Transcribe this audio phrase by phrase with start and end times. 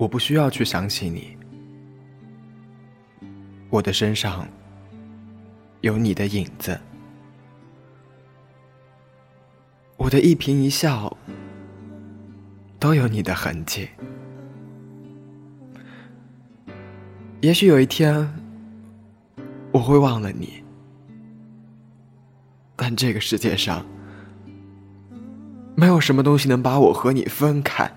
[0.00, 1.36] 我不需要去想起你，
[3.68, 4.48] 我的身上
[5.82, 6.80] 有你的影子，
[9.98, 11.14] 我的一颦一笑
[12.78, 13.90] 都有你的痕迹。
[17.42, 18.26] 也许有一天
[19.70, 20.64] 我会忘了你，
[22.74, 23.84] 但这个世界上
[25.74, 27.94] 没有什么东西能把我和你分开。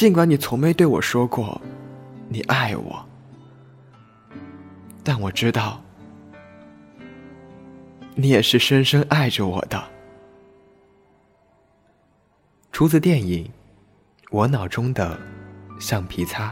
[0.00, 1.60] 尽管你从没对我说过
[2.30, 3.06] 你爱我，
[5.04, 5.78] 但我知道
[8.14, 9.78] 你也是深深爱着我的。
[12.72, 13.44] 出自电影
[14.30, 15.20] 《我脑中的
[15.78, 16.48] 橡皮擦》。